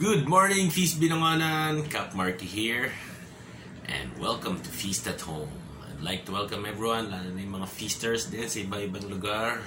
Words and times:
Good 0.00 0.32
morning, 0.32 0.72
Feast 0.72 0.96
Binangonan. 0.96 1.84
Cap 1.92 2.16
Marky 2.16 2.48
here. 2.48 2.88
And 3.84 4.08
welcome 4.16 4.56
to 4.56 4.70
Feast 4.72 5.04
at 5.04 5.20
Home. 5.28 5.52
I'd 5.84 6.00
like 6.00 6.24
to 6.24 6.32
welcome 6.32 6.64
everyone, 6.64 7.12
lalo 7.12 7.28
na 7.28 7.36
yung 7.36 7.60
mga 7.60 7.68
feasters 7.68 8.32
din 8.32 8.48
sa 8.48 8.64
iba-ibang 8.64 9.12
lugar 9.12 9.60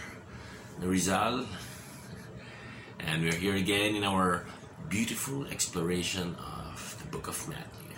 na 0.81 0.85
Rizal. 0.89 1.45
And 2.97 3.21
we're 3.21 3.37
here 3.37 3.53
again 3.53 3.93
in 3.93 4.01
our 4.01 4.49
beautiful 4.89 5.45
exploration 5.53 6.33
of 6.41 6.81
the 6.97 7.05
Book 7.13 7.29
of 7.29 7.37
Matthew. 7.45 7.93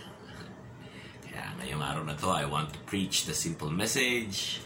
Kaya 1.31 1.55
ngayong 1.63 1.79
araw 1.79 2.03
na 2.03 2.19
to, 2.19 2.35
I 2.35 2.43
want 2.51 2.75
to 2.75 2.79
preach 2.83 3.31
the 3.31 3.31
simple 3.31 3.71
message, 3.71 4.59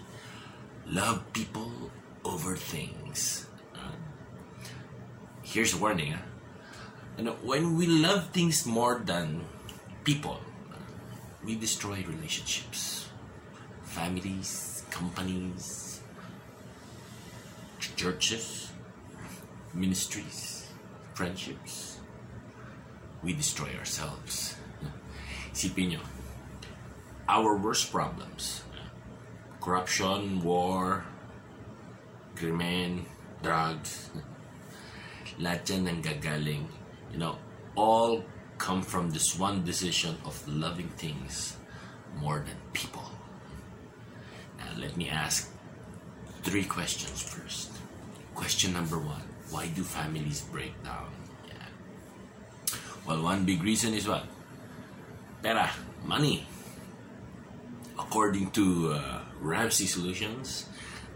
love 0.90 1.22
people 1.38 1.94
over 2.26 2.58
things. 2.58 3.46
Uh, 3.78 3.94
here's 5.46 5.78
a 5.78 5.78
warning, 5.78 6.18
ah. 6.18 6.29
You 7.20 7.26
know, 7.26 7.36
when 7.44 7.76
we 7.76 7.86
love 7.86 8.32
things 8.32 8.66
more 8.66 9.04
than 9.04 9.44
people, 10.06 10.40
we 11.44 11.60
destroy 11.60 12.00
relationships, 12.08 13.10
families, 13.84 14.88
companies, 14.90 16.00
ch- 17.78 17.92
churches, 18.00 18.72
ministries, 19.74 20.72
friendships. 21.14 22.00
We 23.22 23.34
destroy 23.34 23.76
ourselves. 23.76 24.56
Isipin 25.52 26.00
our 27.28 27.58
worst 27.60 27.92
problems, 27.92 28.64
corruption, 29.60 30.40
war, 30.40 31.04
krimen, 32.40 33.04
drugs, 33.44 34.08
lahat 35.36 35.68
yan 35.68 35.84
nanggagaling, 35.84 36.79
you 37.12 37.18
know, 37.18 37.38
all 37.76 38.24
come 38.58 38.82
from 38.82 39.10
this 39.10 39.40
one 39.40 39.64
decision 39.64 40.18
of 40.26 40.36
loving 40.48 40.90
things 40.98 41.58
more 42.18 42.40
than 42.40 42.56
people. 42.74 43.10
Now, 44.58 44.72
let 44.78 44.98
me 44.98 45.10
ask 45.10 45.50
three 46.44 46.66
questions 46.66 47.22
first. 47.22 47.72
Question 48.36 48.74
number 48.74 48.98
one 49.00 49.24
Why 49.50 49.68
do 49.68 49.84
families 49.84 50.42
break 50.42 50.76
down? 50.84 51.10
Yeah. 51.48 52.78
Well, 53.08 53.24
one 53.24 53.46
big 53.46 53.64
reason 53.64 53.94
is 53.94 54.08
what? 54.08 54.26
Pera, 55.42 55.72
money. 56.06 56.46
According 57.98 58.52
to 58.52 58.94
uh, 58.94 59.22
Ramsey 59.40 59.86
Solutions, 59.86 60.68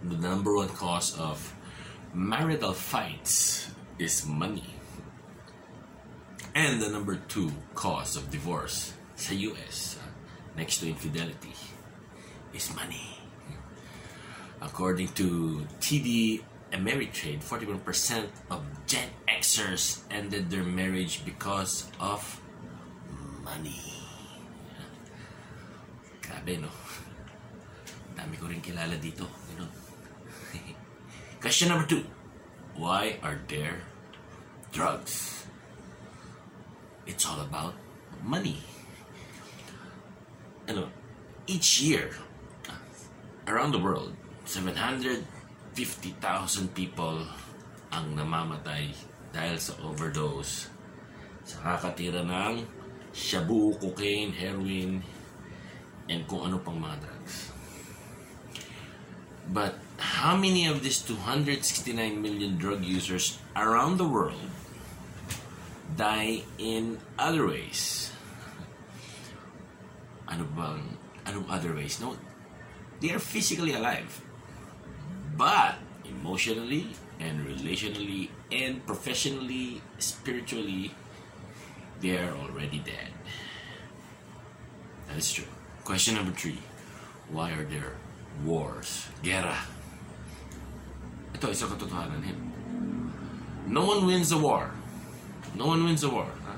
the 0.03 0.15
number 0.15 0.55
one 0.55 0.69
cause 0.69 1.17
of 1.17 1.53
marital 2.13 2.73
fights 2.73 3.71
is 3.99 4.25
money. 4.25 4.72
And 6.55 6.81
the 6.81 6.89
number 6.89 7.17
two 7.27 7.51
cause 7.73 8.15
of 8.15 8.29
divorce 8.29 8.93
sa 9.17 9.33
US, 9.33 9.97
uh, 9.97 10.05
next 10.53 10.85
to 10.85 10.89
infidelity, 10.89 11.53
is 12.53 12.69
money. 12.77 13.17
According 14.61 15.09
to 15.17 15.65
TD 15.81 16.45
Ameritrade, 16.71 17.41
41% 17.41 18.29
of 18.53 18.61
Gen 18.85 19.09
Xers 19.25 20.05
ended 20.13 20.49
their 20.49 20.63
marriage 20.63 21.25
because 21.25 21.89
of 21.99 22.21
money. 23.41 23.81
Grabe, 26.21 26.61
no? 26.61 26.69
Dami 28.13 28.37
ko 28.37 28.45
rin 28.45 28.61
kilala 28.61 28.95
dito. 29.01 29.25
Ganun. 29.25 29.69
Question 31.41 31.73
number 31.73 31.89
two. 31.89 32.05
Why 32.77 33.17
are 33.21 33.41
there 33.49 33.83
drugs? 34.71 35.45
It's 37.05 37.25
all 37.27 37.41
about 37.41 37.75
money. 38.23 38.63
Ano, 40.67 40.87
each 41.47 41.81
year, 41.81 42.15
around 43.47 43.71
the 43.75 43.79
world, 43.79 44.15
750,000 44.45 45.27
people 46.71 47.27
ang 47.91 48.15
namamatay 48.15 48.95
dahil 49.35 49.59
sa 49.59 49.75
overdose 49.83 50.71
sa 51.43 51.75
kakatira 51.75 52.23
ng 52.23 52.63
shabu, 53.11 53.75
cocaine, 53.77 54.31
heroin, 54.31 55.03
and 56.07 56.23
kung 56.27 56.47
ano 56.47 56.57
pang 56.63 56.79
mga 56.79 57.03
drugs. 57.03 57.51
But 59.51 59.75
how 59.99 60.39
many 60.39 60.71
of 60.71 60.79
these 60.79 61.03
269 61.03 61.91
million 62.23 62.55
drug 62.55 62.79
users 62.79 63.43
around 63.59 63.99
the 63.99 64.07
world 64.07 64.39
die 65.95 66.43
in 66.57 66.99
other 67.17 67.47
ways? 67.47 68.11
Ano 70.27 70.45
bang, 70.55 70.97
anong 71.25 71.45
other 71.49 71.73
ways? 71.75 71.99
No, 72.01 72.15
they 73.01 73.11
are 73.11 73.19
physically 73.19 73.73
alive. 73.73 74.21
But 75.37 75.77
emotionally 76.05 76.93
and 77.19 77.45
relationally 77.45 78.29
and 78.51 78.85
professionally, 78.85 79.81
spiritually, 79.97 80.93
they 82.01 82.17
are 82.17 82.33
already 82.33 82.79
dead. 82.79 83.11
That 85.07 85.17
is 85.17 85.31
true. 85.31 85.49
Question 85.83 86.15
number 86.15 86.31
three. 86.31 86.57
Why 87.29 87.51
are 87.51 87.65
there 87.65 87.97
wars? 88.45 89.07
Guerra. 89.21 89.57
Ito, 91.35 91.49
isa 91.49 91.65
katotohanan. 91.65 92.23
eh. 92.23 92.37
No 93.67 93.85
one 93.85 94.05
wins 94.05 94.31
a 94.31 94.37
war. 94.37 94.71
No 95.55 95.67
one 95.67 95.83
wins 95.83 96.03
a 96.03 96.09
war. 96.09 96.27
huh? 96.45 96.57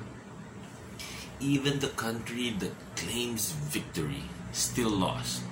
Even 1.40 1.79
the 1.79 1.90
country 1.90 2.56
that 2.59 2.73
claims 2.96 3.51
victory 3.51 4.23
still 4.51 4.90
lost. 4.90 5.44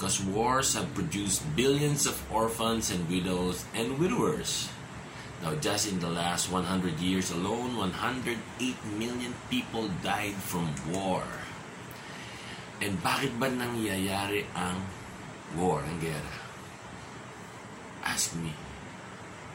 Because 0.00 0.24
wars 0.24 0.72
have 0.72 0.88
produced 0.96 1.44
billions 1.54 2.08
of 2.08 2.16
orphans 2.32 2.88
and 2.88 3.04
widows 3.04 3.68
and 3.76 4.00
widowers. 4.00 4.72
Now, 5.44 5.52
just 5.60 5.92
in 5.92 6.00
the 6.00 6.08
last 6.08 6.48
100 6.48 6.96
years 7.00 7.28
alone, 7.30 7.76
108 7.76 8.40
million 8.96 9.36
people 9.52 9.92
died 10.00 10.40
from 10.40 10.72
war. 10.88 11.20
And 12.80 12.96
bakit 13.04 13.36
ba 13.36 13.52
nangyayari 13.52 14.48
ang 14.56 14.88
war, 15.52 15.84
ang 15.84 16.00
gera? 16.00 16.36
Ask 18.00 18.32
me, 18.40 18.56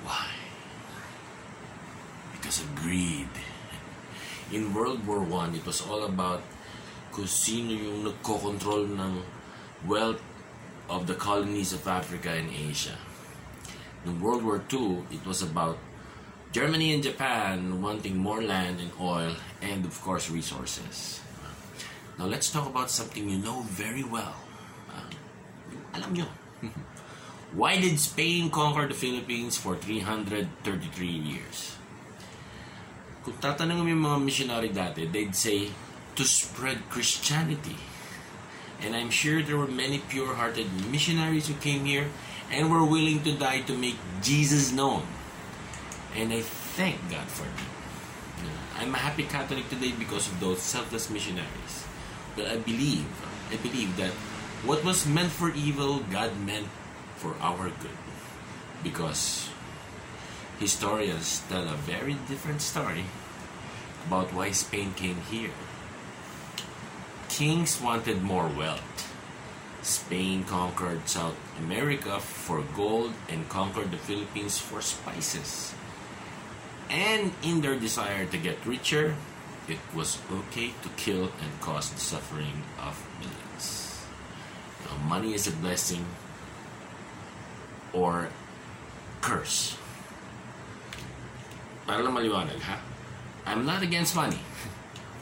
why? 0.06 0.30
Because 2.56 2.72
of 2.72 2.84
greed. 2.88 3.28
In 4.54 4.74
World 4.74 5.06
War 5.06 5.20
One, 5.20 5.56
it 5.56 5.66
was 5.66 5.84
all 5.84 6.08
about 6.08 6.40
kung 7.12 7.28
sino 7.28 7.76
yung 7.76 8.08
nagkocontrol 8.08 8.96
ng 8.96 9.20
wealth 9.84 10.24
of 10.88 11.04
the 11.04 11.20
colonies 11.20 11.76
of 11.76 11.84
Africa 11.84 12.32
and 12.32 12.48
Asia. 12.48 12.96
In 14.08 14.24
World 14.24 14.48
War 14.48 14.64
II, 14.72 15.04
it 15.12 15.28
was 15.28 15.44
about 15.44 15.76
Germany 16.56 16.96
and 16.96 17.04
Japan 17.04 17.84
wanting 17.84 18.16
more 18.24 18.40
land 18.40 18.80
and 18.80 18.96
oil 19.04 19.36
and, 19.60 19.84
of 19.84 20.00
course, 20.00 20.32
resources. 20.32 21.20
Now, 22.16 22.32
let's 22.32 22.48
talk 22.48 22.72
about 22.72 22.88
something 22.88 23.28
you 23.28 23.44
know 23.44 23.68
very 23.68 24.08
well. 24.08 24.40
Uh, 24.88 25.12
alam 25.92 26.16
nyo. 26.16 26.32
Why 27.60 27.76
did 27.84 28.00
Spain 28.00 28.48
conquer 28.48 28.88
the 28.88 28.96
Philippines 28.96 29.60
for 29.60 29.76
333 29.76 30.48
years? 31.04 31.76
Kung 33.26 33.42
tatanungin 33.42 33.82
mo 33.82 33.90
yung 33.90 34.06
mga 34.06 34.20
missionary 34.22 34.70
dati, 34.70 35.10
they'd 35.10 35.34
say, 35.34 35.74
to 36.14 36.24
spread 36.24 36.86
Christianity. 36.94 37.76
And 38.86 38.94
I'm 38.94 39.10
sure 39.10 39.42
there 39.42 39.58
were 39.58 39.66
many 39.66 39.98
pure-hearted 39.98 40.70
missionaries 40.94 41.50
who 41.50 41.58
came 41.58 41.90
here 41.90 42.08
and 42.54 42.70
were 42.70 42.86
willing 42.86 43.26
to 43.26 43.34
die 43.34 43.66
to 43.66 43.74
make 43.74 43.98
Jesus 44.22 44.70
known. 44.70 45.04
And 46.14 46.32
I 46.32 46.46
thank 46.78 47.02
God 47.10 47.26
for 47.26 47.50
them. 47.50 47.74
I'm 48.78 48.94
a 48.94 49.02
happy 49.02 49.24
Catholic 49.24 49.68
today 49.74 49.96
because 49.98 50.28
of 50.28 50.40
those 50.40 50.62
selfless 50.62 51.10
missionaries. 51.10 51.88
But 52.36 52.46
I 52.52 52.62
believe, 52.62 53.08
I 53.50 53.56
believe 53.58 53.96
that 53.98 54.12
what 54.68 54.84
was 54.84 55.08
meant 55.08 55.32
for 55.32 55.50
evil, 55.56 56.04
God 56.12 56.36
meant 56.46 56.68
for 57.16 57.34
our 57.40 57.72
good. 57.82 57.98
Because 58.84 59.50
historians 60.60 61.42
tell 61.50 61.68
a 61.68 61.76
very 61.76 62.16
different 62.28 62.62
story 62.62 63.06
about 64.08 64.34
why 64.34 64.52
Spain 64.52 64.94
came 64.96 65.22
here. 65.30 65.52
Kings 67.30 67.82
wanted 67.82 68.22
more 68.22 68.48
wealth. 68.48 69.12
Spain 69.82 70.44
conquered 70.44 71.08
South 71.08 71.38
America 71.60 72.20
for 72.20 72.64
gold 72.76 73.14
and 73.30 73.50
conquered 73.50 73.92
the 73.92 73.98
Philippines 73.98 74.58
for 74.58 74.82
spices. 74.82 75.74
And 76.90 77.34
in 77.44 77.62
their 77.62 77.78
desire 77.78 78.26
to 78.26 78.38
get 78.38 78.66
richer, 78.66 79.16
it 79.68 79.80
was 79.94 80.18
okay 80.32 80.74
to 80.82 80.90
kill 80.98 81.30
and 81.42 81.52
cause 81.62 81.90
the 81.90 82.00
suffering 82.00 82.64
of 82.80 82.98
millions. 83.20 84.06
Now, 84.86 84.98
money 85.10 85.34
is 85.34 85.48
a 85.48 85.52
blessing 85.52 86.06
or 87.94 88.30
curse. 89.22 89.78
Para 91.86 92.02
lang 92.02 92.18
maliwanag, 92.18 92.58
ha? 92.66 92.82
I'm 93.46 93.62
not 93.62 93.86
against 93.86 94.18
money. 94.18 94.42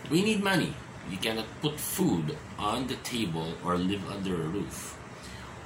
We 0.07 0.24
need 0.24 0.39
money. 0.39 0.71
You 1.12 1.19
cannot 1.19 1.48
put 1.60 1.75
food 1.75 2.39
on 2.56 2.88
the 2.88 2.95
table 3.04 3.51
or 3.68 3.75
live 3.75 4.04
under 4.07 4.31
a 4.31 4.48
roof. 4.48 4.95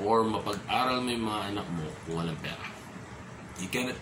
Or 0.02 0.26
mapag-aral 0.26 1.06
mo 1.06 1.10
yung 1.14 1.26
mga 1.30 1.42
anak 1.54 1.68
mo 1.70 1.86
kung 2.06 2.26
walang 2.26 2.40
pera. 2.42 2.66
You 3.62 3.70
cannot, 3.70 3.98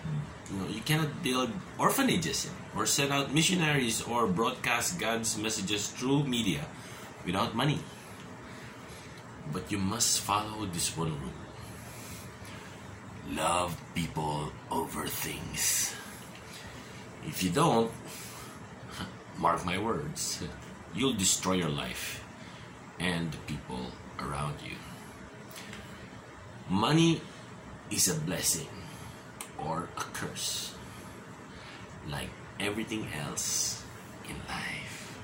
you 0.48 0.56
know, 0.56 0.68
you 0.72 0.80
cannot 0.84 1.12
build 1.20 1.52
orphanages 1.76 2.48
or 2.72 2.88
send 2.88 3.12
out 3.12 3.32
missionaries 3.32 4.00
or 4.00 4.24
broadcast 4.24 4.96
God's 4.96 5.36
messages 5.36 5.92
through 5.92 6.24
media 6.24 6.64
without 7.28 7.52
money. 7.52 7.80
But 9.52 9.68
you 9.68 9.76
must 9.76 10.24
follow 10.24 10.64
this 10.64 10.96
one 10.96 11.12
rule. 11.12 11.40
Love 13.36 13.76
people 13.92 14.52
over 14.72 15.04
things. 15.04 15.92
If 17.26 17.42
you 17.42 17.50
don't, 17.50 17.90
mark 19.38 19.64
my 19.64 19.78
words, 19.78 20.42
you'll 20.94 21.14
destroy 21.14 21.54
your 21.54 21.68
life 21.68 22.24
and 22.98 23.32
the 23.32 23.38
people 23.38 23.90
around 24.20 24.54
you. 24.64 24.76
Money 26.68 27.20
is 27.90 28.08
a 28.08 28.14
blessing 28.14 28.68
or 29.58 29.88
a 29.96 30.00
curse, 30.12 30.74
like 32.08 32.30
everything 32.58 33.08
else 33.12 33.82
in 34.28 34.36
life. 34.48 35.18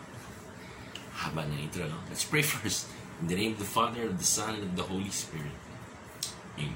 Let's 2.09 2.25
pray 2.25 2.43
first. 2.43 2.89
In 3.21 3.29
the 3.29 3.37
name 3.37 3.53
of 3.53 3.59
the 3.59 3.65
Father, 3.65 4.05
of 4.05 4.19
the 4.19 4.25
Son, 4.25 4.55
and 4.57 4.65
of 4.65 4.77
the 4.77 4.83
Holy 4.83 5.11
Spirit. 5.11 5.53
Amen. 6.59 6.75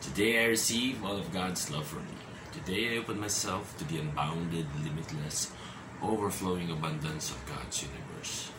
Today 0.00 0.44
I 0.44 0.46
receive 0.46 1.04
all 1.04 1.16
of 1.16 1.32
God's 1.32 1.68
love 1.70 1.86
for 1.86 1.96
me. 1.96 2.27
Today 2.64 2.94
I 2.94 2.98
open 2.98 3.20
myself 3.20 3.78
to 3.78 3.84
the 3.84 3.98
unbounded, 3.98 4.66
limitless, 4.82 5.52
overflowing 6.02 6.70
abundance 6.72 7.30
of 7.30 7.46
God's 7.46 7.84
universe. 7.84 8.50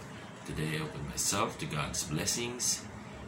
Today 0.45 0.77
I 0.77 0.83
open 0.83 1.05
myself 1.09 1.57
to 1.59 1.65
God's 1.65 2.05
blessings, 2.05 2.81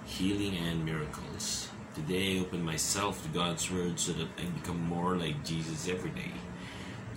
healing, 0.06 0.56
and 0.56 0.86
miracles. 0.86 1.68
Today 1.94 2.38
I 2.38 2.42
open 2.42 2.64
myself 2.64 3.22
to 3.24 3.30
God's 3.30 3.70
word 3.70 4.00
so 4.00 4.14
that 4.14 4.30
I 4.40 4.46
become 4.46 4.82
more 4.88 5.18
like 5.18 5.44
Jesus 5.44 5.90
every 5.90 6.12
day. 6.12 6.32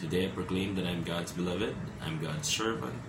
Today 0.00 0.26
I 0.26 0.30
proclaim 0.30 0.74
that 0.74 0.86
I'm 0.86 1.04
God's 1.04 1.30
beloved, 1.30 1.76
I'm 2.02 2.18
God's 2.18 2.48
servant, 2.48 3.00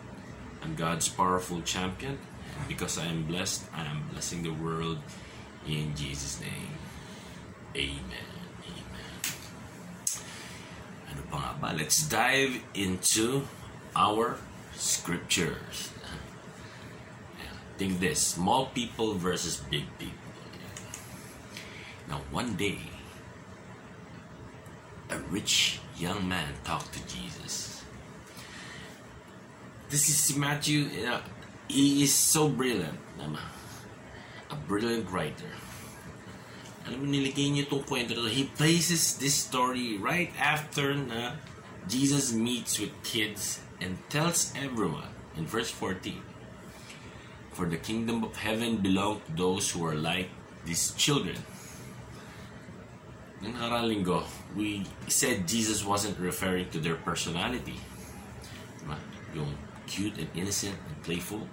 I'm 0.62 0.76
God's 0.76 1.10
powerful 1.10 1.62
champion. 1.64 2.20
Because 2.68 3.00
I 3.00 3.06
am 3.06 3.24
blessed, 3.24 3.64
I 3.74 3.86
am 3.86 4.08
blessing 4.12 4.44
the 4.44 4.54
world 4.54 5.00
in 5.68 5.96
Jesus' 5.96 6.40
name. 6.40 6.78
Amen. 7.76 7.96
Amen. 7.98 8.35
Ba? 11.62 11.74
Let's 11.78 12.08
dive 12.08 12.62
into 12.74 13.48
our 13.96 14.38
scriptures. 14.74 15.92
Think 17.78 18.00
this 18.00 18.20
small 18.20 18.68
people 18.68 19.16
versus 19.16 19.58
big 19.58 19.84
people. 20.00 20.16
Now, 22.08 22.22
one 22.32 22.56
day, 22.56 22.80
a 25.10 25.18
rich 25.30 25.80
young 25.98 26.28
man 26.28 26.54
talked 26.64 26.94
to 26.94 27.00
Jesus. 27.08 27.84
This 29.90 30.10
is 30.10 30.38
Matthew. 30.38 30.88
You 30.88 31.06
know, 31.06 31.20
he 31.68 32.04
is 32.04 32.14
so 32.14 32.48
brilliant. 32.48 33.00
A 34.52 34.56
brilliant 34.56 35.10
writer. 35.12 35.52
Alam 36.86 37.02
mo, 37.02 37.06
niyo 37.10 37.66
itong 37.66 37.82
kwento 37.90 38.14
na. 38.14 38.30
He 38.30 38.46
places 38.46 39.18
this 39.18 39.34
story 39.34 39.98
right 39.98 40.30
after 40.38 40.94
na 40.94 41.42
Jesus 41.90 42.30
meets 42.30 42.78
with 42.78 42.94
kids 43.02 43.62
and 43.82 43.98
tells 44.10 44.54
everyone 44.54 45.10
in 45.34 45.50
verse 45.50 45.70
14 45.74 46.22
For 47.58 47.66
the 47.66 47.82
kingdom 47.82 48.22
of 48.22 48.38
heaven 48.38 48.86
belong 48.86 49.22
to 49.26 49.32
those 49.34 49.72
who 49.72 49.82
are 49.82 49.98
like 49.98 50.30
these 50.68 50.94
children. 50.94 51.40
Nung 53.42 53.58
nakaraang 53.58 53.90
linggo, 53.90 54.26
we 54.54 54.86
said 55.10 55.48
Jesus 55.48 55.82
wasn't 55.86 56.18
referring 56.20 56.70
to 56.70 56.80
their 56.80 56.98
personality. 57.02 57.78
Diba? 58.82 58.98
Yung 59.34 59.52
cute 59.86 60.18
and 60.18 60.30
innocent 60.34 60.76
and 60.76 60.98
playful. 61.04 61.48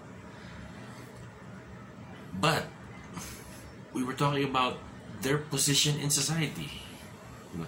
But, 2.40 2.64
we 3.92 4.02
were 4.02 4.16
talking 4.16 4.48
about 4.48 4.80
their 5.22 5.38
position 5.38 5.98
in 5.98 6.10
society. 6.10 6.68
Diba? 7.54 7.66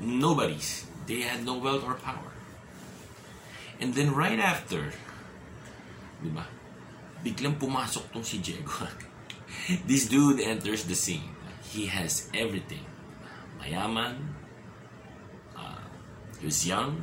Nobody's. 0.00 0.86
They 1.06 1.22
had 1.22 1.44
no 1.44 1.58
wealth 1.58 1.84
or 1.84 1.94
power. 1.94 2.32
And 3.80 3.94
then 3.94 4.14
right 4.14 4.38
after, 4.38 4.94
di 6.22 6.30
ba, 6.30 6.46
biglang 7.22 7.58
pumasok 7.58 8.14
tong 8.14 8.22
si 8.22 8.38
Diego. 8.38 8.70
this 9.90 10.06
dude 10.06 10.40
enters 10.40 10.86
the 10.86 10.94
scene. 10.94 11.34
He 11.66 11.90
has 11.90 12.30
everything. 12.30 12.86
Mayaman, 13.58 14.38
uh, 15.58 15.82
he's 16.38 16.66
young, 16.66 17.02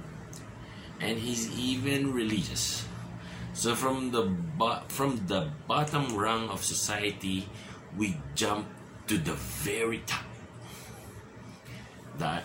and 1.03 1.19
he's 1.19 1.51
even 1.51 2.15
religious. 2.15 2.87
So 3.51 3.75
from 3.75 4.15
the 4.15 4.23
bo- 4.55 4.87
from 4.87 5.19
the 5.27 5.51
bottom 5.67 6.15
rung 6.15 6.47
of 6.47 6.63
society, 6.63 7.43
we 7.91 8.15
jump 8.35 8.67
to 9.09 9.17
the 9.17 9.33
very 9.33 10.05
top. 10.05 10.23
That 12.19 12.43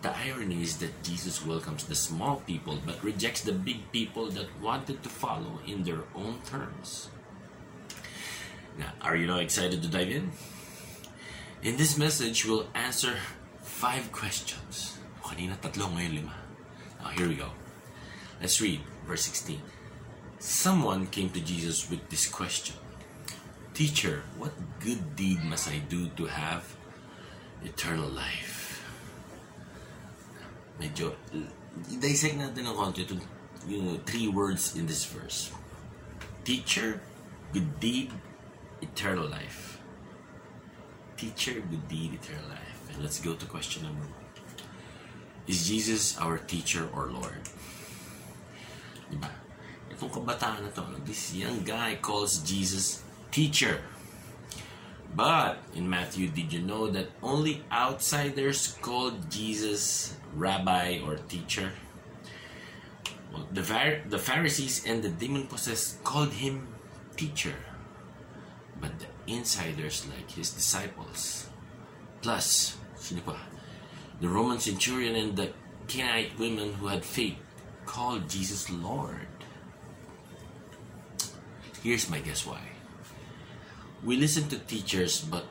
the 0.00 0.16
irony 0.16 0.62
is 0.62 0.78
that 0.78 1.02
Jesus 1.02 1.44
welcomes 1.44 1.82
the 1.84 1.96
small 1.96 2.36
people 2.46 2.78
but 2.86 3.02
rejects 3.02 3.40
the 3.42 3.50
big 3.50 3.90
people 3.90 4.30
that 4.30 4.46
wanted 4.62 5.02
to 5.02 5.08
follow 5.08 5.58
in 5.66 5.82
their 5.82 6.06
own 6.14 6.38
terms. 6.46 7.10
Now, 8.78 8.92
are 9.02 9.16
you 9.16 9.26
now 9.26 9.38
excited 9.38 9.82
to 9.82 9.88
dive 9.88 10.10
in? 10.10 10.30
In 11.62 11.76
this 11.76 11.98
message, 11.98 12.46
we'll 12.46 12.68
answer 12.74 13.16
five 13.62 14.12
questions. 14.12 14.98
Kanina 15.24 15.58
tatlo, 15.58 15.90
ngayon 15.90 16.22
lima. 16.22 16.34
Now, 17.02 17.10
here 17.10 17.26
we 17.26 17.34
go. 17.34 17.50
Let's 18.38 18.60
read 18.60 18.78
verse 19.08 19.26
16. 19.26 19.58
Someone 20.38 21.08
came 21.10 21.30
to 21.30 21.40
Jesus 21.40 21.90
with 21.90 22.06
this 22.10 22.28
question 22.30 22.76
Teacher, 23.74 24.22
what 24.38 24.52
good 24.86 25.18
deed 25.18 25.42
must 25.42 25.66
I 25.66 25.82
do 25.90 26.06
to 26.14 26.30
have 26.30 26.62
eternal 27.66 28.06
life? 28.06 28.66
medyo 30.76 31.16
dissect 32.00 32.36
natin 32.36 32.68
ng 32.68 32.76
konti 32.76 33.04
itong 33.04 33.22
yung 33.66 33.98
three 34.06 34.28
words 34.28 34.76
in 34.76 34.86
this 34.86 35.04
verse. 35.08 35.50
Teacher, 36.46 37.02
good 37.50 37.80
deed, 37.82 38.14
eternal 38.78 39.26
life. 39.26 39.82
Teacher, 41.18 41.58
good 41.58 41.84
deed, 41.88 42.14
eternal 42.14 42.46
life. 42.52 42.78
And 42.92 43.02
let's 43.02 43.18
go 43.18 43.34
to 43.34 43.46
question 43.48 43.82
number 43.82 44.06
one. 44.06 44.28
Is 45.50 45.66
Jesus 45.66 46.14
our 46.20 46.38
teacher 46.38 46.86
or 46.94 47.10
Lord? 47.10 47.42
Diba? 49.10 49.30
Itong 49.90 50.12
kabataan 50.12 50.66
na 50.66 50.70
to, 50.74 50.86
this 51.02 51.34
young 51.34 51.66
guy 51.66 51.98
calls 51.98 52.42
Jesus 52.46 53.02
teacher. 53.34 53.82
But 55.16 55.56
in 55.74 55.88
Matthew, 55.88 56.28
did 56.28 56.52
you 56.52 56.60
know 56.60 56.90
that 56.90 57.08
only 57.22 57.64
outsiders 57.72 58.76
called 58.82 59.30
Jesus 59.30 60.14
rabbi 60.34 61.00
or 61.00 61.16
teacher? 61.16 61.72
Well, 63.32 63.48
the, 63.50 63.64
the 64.10 64.18
Pharisees 64.18 64.84
and 64.84 65.02
the 65.02 65.08
demon 65.08 65.46
possessed 65.46 66.04
called 66.04 66.34
him 66.34 66.68
teacher. 67.16 67.54
But 68.78 68.92
the 68.98 69.32
insiders, 69.32 70.06
like 70.06 70.30
his 70.30 70.50
disciples, 70.50 71.48
plus? 72.20 72.76
The 74.20 74.28
Roman 74.28 74.58
centurion 74.58 75.16
and 75.16 75.36
the 75.36 75.52
Canaanite 75.88 76.38
women 76.38 76.74
who 76.74 76.88
had 76.88 77.04
faith 77.04 77.38
called 77.86 78.28
Jesus 78.28 78.68
Lord. 78.68 79.28
Here's 81.82 82.10
my 82.10 82.20
guess 82.20 82.44
why. 82.44 82.75
We 84.04 84.16
listen 84.16 84.48
to 84.48 84.58
teachers, 84.58 85.20
but 85.20 85.44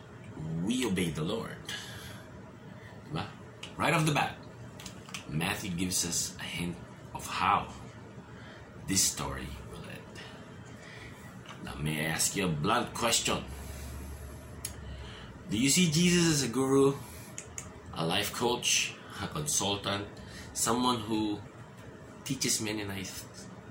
we 0.63 0.85
obey 0.85 1.09
the 1.09 1.23
Lord. 1.23 1.57
Diba? 3.11 3.25
Right 3.77 3.93
off 3.93 4.05
the 4.05 4.13
bat, 4.13 4.37
Matthew 5.29 5.71
gives 5.71 6.05
us 6.05 6.35
a 6.39 6.43
hint 6.43 6.75
of 7.13 7.27
how 7.27 7.67
this 8.87 9.01
story 9.01 9.47
will 9.71 9.83
end. 9.89 10.15
Now, 11.63 11.75
may 11.81 12.05
I 12.05 12.09
ask 12.09 12.35
you 12.35 12.45
a 12.45 12.47
blunt 12.47 12.93
question? 12.93 13.43
Do 15.49 15.57
you 15.57 15.69
see 15.69 15.91
Jesus 15.91 16.25
as 16.25 16.43
a 16.43 16.47
guru, 16.47 16.93
a 17.93 18.05
life 18.05 18.33
coach, 18.33 18.93
a 19.21 19.27
consultant, 19.27 20.05
someone 20.53 20.99
who 20.99 21.39
teaches 22.23 22.61
many 22.61 22.83
nice 22.83 23.25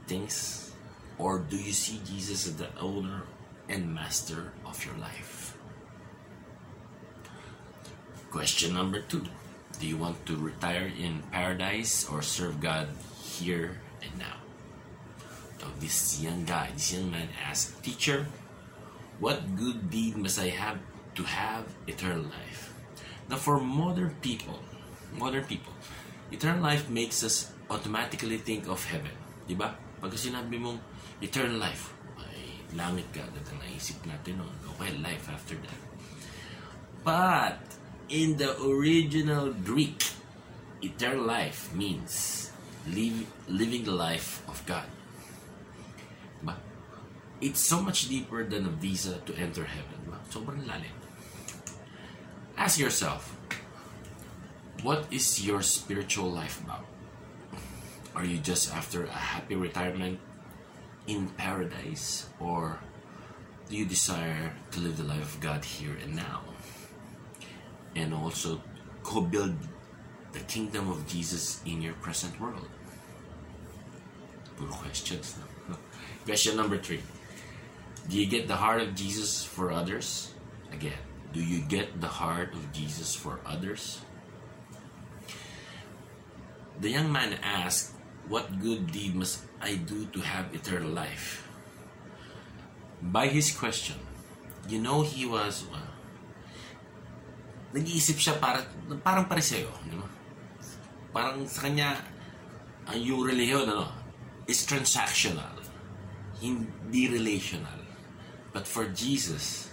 things? 0.06 0.72
Or 1.18 1.38
do 1.38 1.56
you 1.56 1.72
see 1.72 2.00
Jesus 2.04 2.46
as 2.46 2.56
the 2.56 2.68
owner 2.78 3.22
and 3.68 3.94
master 3.94 4.52
of 4.74 4.82
your 4.82 4.98
life? 4.98 5.54
Question 8.34 8.74
number 8.74 8.98
two 9.06 9.22
Do 9.78 9.86
you 9.86 9.94
want 9.94 10.18
to 10.26 10.34
retire 10.34 10.90
in 10.90 11.22
paradise 11.30 12.10
or 12.10 12.18
serve 12.18 12.58
God 12.58 12.90
here 13.22 13.78
and 14.02 14.10
now. 14.18 14.42
So 15.62 15.70
this 15.78 16.18
young 16.18 16.42
guy, 16.42 16.74
this 16.74 16.92
young 16.92 17.14
man 17.14 17.30
asked, 17.46 17.78
Teacher, 17.86 18.26
what 19.22 19.54
good 19.54 19.90
deed 19.90 20.18
must 20.18 20.42
I 20.42 20.50
have 20.50 20.82
to 21.14 21.22
have 21.22 21.64
eternal 21.86 22.26
life? 22.26 22.74
Now 23.30 23.38
for 23.38 23.62
modern 23.62 24.18
people, 24.18 24.58
modern 25.14 25.46
people, 25.46 25.72
eternal 26.34 26.60
life 26.60 26.90
makes 26.90 27.22
us 27.22 27.54
automatically 27.70 28.36
think 28.42 28.66
of 28.66 28.82
heaven. 28.84 29.14
Di 29.46 29.54
ba? 29.54 29.78
Pag 30.02 30.18
sinabi 30.18 30.58
mong 30.60 30.82
eternal 31.24 31.56
life, 31.56 31.94
langit 32.74 33.06
ka, 33.14 33.22
agad 33.22 33.46
ang 33.50 33.60
naisip 33.62 33.98
natin 34.06 34.42
noon. 34.42 34.56
Okay, 34.74 34.92
life 34.98 35.26
after 35.30 35.54
that. 35.58 35.80
But 37.06 37.60
in 38.10 38.36
the 38.36 38.58
original 38.60 39.54
Greek, 39.64 40.02
eternal 40.82 41.24
life 41.24 41.72
means 41.72 42.50
live, 42.90 43.26
living 43.48 43.84
the 43.84 43.96
life 43.96 44.42
of 44.48 44.60
God. 44.66 44.86
Diba? 46.42 46.54
It's 47.40 47.60
so 47.60 47.80
much 47.80 48.08
deeper 48.08 48.44
than 48.44 48.66
a 48.66 48.74
visa 48.74 49.22
to 49.24 49.32
enter 49.36 49.64
heaven. 49.64 50.00
Sobrang 50.30 50.66
lalim. 50.66 50.90
Ask 52.58 52.78
yourself, 52.78 53.36
what 54.82 55.06
is 55.10 55.46
your 55.46 55.62
spiritual 55.62 56.30
life 56.30 56.58
about? 56.62 56.86
Are 58.14 58.24
you 58.24 58.38
just 58.38 58.74
after 58.74 59.06
a 59.06 59.14
happy 59.14 59.54
retirement 59.54 60.18
in 61.06 61.28
paradise? 61.28 62.28
Or 62.40 62.78
do 63.68 63.76
you 63.76 63.86
desire 63.86 64.52
to 64.72 64.80
live 64.80 64.96
the 64.96 65.04
life 65.04 65.34
of 65.34 65.40
God 65.40 65.64
here 65.64 65.96
and 66.02 66.16
now? 66.16 66.42
And 67.94 68.12
also 68.12 68.60
co 69.02 69.20
build 69.20 69.54
the 70.32 70.40
kingdom 70.40 70.90
of 70.90 71.06
Jesus 71.06 71.62
in 71.64 71.80
your 71.80 71.94
present 71.94 72.40
world? 72.40 72.68
Puro 74.56 74.70
questions. 74.70 75.36
No? 75.68 75.76
Question 76.24 76.56
number 76.56 76.78
three 76.78 77.02
Do 78.08 78.18
you 78.18 78.26
get 78.26 78.48
the 78.48 78.56
heart 78.56 78.82
of 78.82 78.94
Jesus 78.94 79.44
for 79.44 79.70
others? 79.70 80.32
Again, 80.72 80.98
do 81.32 81.42
you 81.42 81.60
get 81.62 82.00
the 82.00 82.08
heart 82.08 82.52
of 82.52 82.72
Jesus 82.72 83.14
for 83.14 83.40
others? 83.46 84.00
The 86.80 86.90
young 86.90 87.12
man 87.12 87.38
asked, 87.42 87.93
What 88.28 88.60
good 88.60 88.88
deed 88.88 89.14
must 89.14 89.44
I 89.60 89.76
do 89.76 90.08
to 90.16 90.20
have 90.20 90.54
eternal 90.54 90.90
life? 90.90 91.44
By 93.04 93.28
his 93.28 93.52
question, 93.52 94.00
you 94.68 94.80
know 94.80 95.04
he 95.04 95.28
was, 95.28 95.68
well, 95.68 95.92
nag-iisip 97.76 98.16
siya 98.16 98.40
para, 98.40 98.64
parang 99.04 99.28
pareseyo, 99.28 99.68
di 99.84 99.98
ba? 99.98 100.08
Parang 101.12 101.44
sa 101.44 101.68
kanya, 101.68 102.00
ang 102.88 102.96
yung 102.96 103.20
reliyon, 103.20 103.68
ano, 103.68 103.92
is 104.48 104.64
transactional, 104.64 105.60
hindi 106.40 107.08
relational. 107.12 107.80
But 108.56 108.64
for 108.64 108.88
Jesus, 108.88 109.68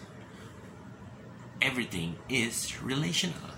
everything 1.62 2.18
is 2.28 2.82
relational. 2.82 3.54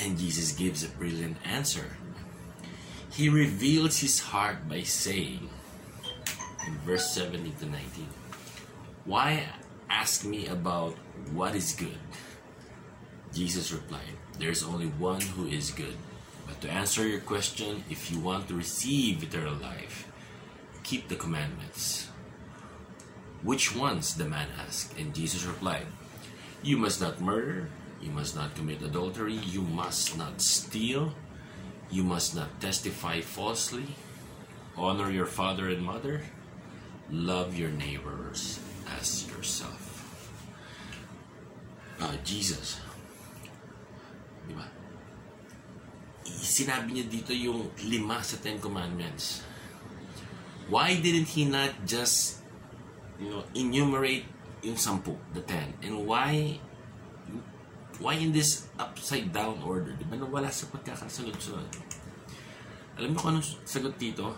And 0.00 0.18
Jesus 0.18 0.52
gives 0.52 0.82
a 0.82 0.88
brilliant 0.96 1.36
answer. 1.44 1.96
He 3.10 3.28
reveals 3.28 3.98
his 3.98 4.20
heart 4.20 4.68
by 4.68 4.82
saying, 4.82 5.50
in 6.66 6.78
verse 6.86 7.10
17 7.10 7.54
to 7.58 7.66
19, 7.66 8.06
Why 9.04 9.46
ask 9.90 10.24
me 10.24 10.46
about 10.46 10.94
what 11.32 11.54
is 11.54 11.74
good? 11.74 11.98
Jesus 13.34 13.72
replied, 13.72 14.14
There's 14.38 14.62
only 14.62 14.86
one 14.86 15.20
who 15.20 15.46
is 15.46 15.70
good. 15.70 15.96
But 16.46 16.60
to 16.62 16.70
answer 16.70 17.06
your 17.06 17.20
question, 17.20 17.84
if 17.90 18.10
you 18.10 18.18
want 18.20 18.48
to 18.48 18.54
receive 18.54 19.22
eternal 19.22 19.54
life, 19.54 20.06
keep 20.82 21.08
the 21.08 21.16
commandments. 21.16 22.08
Which 23.42 23.74
ones? 23.74 24.14
the 24.14 24.24
man 24.24 24.48
asked. 24.66 24.98
And 24.98 25.14
Jesus 25.14 25.44
replied, 25.44 25.86
You 26.62 26.76
must 26.76 27.00
not 27.00 27.20
murder, 27.20 27.70
you 28.00 28.10
must 28.10 28.36
not 28.36 28.54
commit 28.54 28.82
adultery, 28.82 29.34
you 29.34 29.62
must 29.62 30.16
not 30.16 30.40
steal, 30.40 31.14
you 31.90 32.06
must 32.06 32.34
not 32.38 32.60
testify 32.62 33.20
falsely, 33.20 33.98
honor 34.78 35.10
your 35.10 35.26
father 35.26 35.68
and 35.68 35.82
mother, 35.82 36.22
love 37.10 37.58
your 37.58 37.70
neighbors 37.70 38.62
as 38.98 39.26
yourself. 39.26 39.90
Uh, 42.00 42.16
Jesus, 42.24 42.80
di 44.48 44.54
ba? 44.54 44.64
Sinabi 46.24 46.96
niya 46.96 47.06
dito 47.10 47.34
yung 47.34 47.74
lima 47.84 48.22
sa 48.24 48.38
Ten 48.40 48.56
Commandments. 48.62 49.44
Why 50.70 50.96
didn't 50.96 51.34
he 51.34 51.44
not 51.44 51.74
just, 51.84 52.40
you 53.18 53.28
know, 53.28 53.42
enumerate 53.52 54.24
yung 54.62 54.78
sampu, 54.78 55.18
the 55.34 55.42
ten? 55.42 55.74
And 55.82 56.06
why 56.06 56.62
why 58.00 58.14
in 58.16 58.32
this 58.32 58.66
upside 58.80 59.32
down 59.32 59.60
order? 59.60 59.92
Di 59.92 60.08
ba 60.08 60.16
nawala 60.16 60.48
sa 60.48 60.64
pagkakasunod-sunod? 60.72 61.68
Alam 62.96 63.12
mo 63.12 63.16
kung 63.20 63.36
anong 63.36 63.46
sagot 63.68 64.00
dito? 64.00 64.32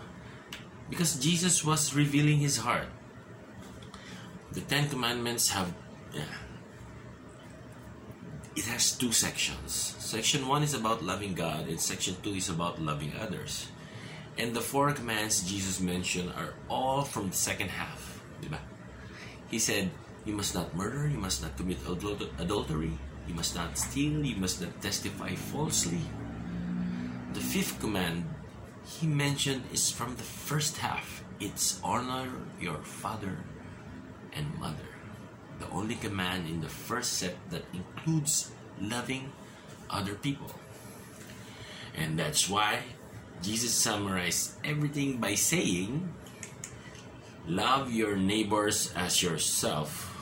Because 0.91 1.15
Jesus 1.15 1.63
was 1.63 1.95
revealing 1.95 2.43
His 2.43 2.61
heart. 2.61 2.91
The 4.51 4.61
Ten 4.61 4.91
Commandments 4.91 5.49
have, 5.55 5.73
yeah, 6.13 6.29
it 8.53 8.67
has 8.69 8.93
two 8.93 9.11
sections. 9.15 9.95
Section 9.97 10.45
1 10.45 10.61
is 10.61 10.75
about 10.75 11.01
loving 11.01 11.33
God, 11.33 11.65
and 11.65 11.81
section 11.81 12.13
2 12.21 12.37
is 12.37 12.49
about 12.51 12.77
loving 12.77 13.15
others. 13.17 13.71
And 14.37 14.53
the 14.53 14.61
four 14.61 14.91
commands 14.93 15.41
Jesus 15.41 15.79
mentioned 15.79 16.33
are 16.37 16.53
all 16.69 17.01
from 17.01 17.29
the 17.29 17.37
second 17.37 17.69
half. 17.69 18.21
Diba? 18.41 18.59
He 19.49 19.57
said, 19.57 19.89
You 20.25 20.33
must 20.33 20.53
not 20.53 20.75
murder, 20.75 21.07
you 21.07 21.17
must 21.17 21.41
not 21.41 21.57
commit 21.57 21.77
adultery, 22.37 22.97
you 23.27 23.33
must 23.33 23.55
not 23.55 23.77
steal, 23.77 24.25
you 24.25 24.35
must 24.35 24.61
not 24.61 24.81
testify 24.81 25.35
falsely. 25.35 26.01
The 27.33 27.39
fifth 27.39 27.79
command 27.79 28.25
he 28.85 29.07
mentioned 29.07 29.63
is 29.71 29.89
from 29.89 30.15
the 30.15 30.23
first 30.23 30.77
half. 30.77 31.23
It's 31.39 31.79
honor 31.83 32.29
your 32.59 32.77
father 32.83 33.37
and 34.33 34.59
mother. 34.59 34.89
The 35.59 35.69
only 35.69 35.95
command 35.95 36.47
in 36.47 36.61
the 36.61 36.69
first 36.69 37.13
set 37.13 37.35
that 37.49 37.63
includes 37.73 38.51
loving 38.81 39.31
other 39.89 40.15
people. 40.15 40.51
And 41.95 42.17
that's 42.17 42.49
why 42.49 42.81
Jesus 43.41 43.73
summarized 43.73 44.57
everything 44.63 45.17
by 45.17 45.35
saying, 45.35 46.13
Love 47.45 47.91
your 47.91 48.15
neighbors 48.15 48.93
as 48.95 49.21
yourself, 49.21 50.15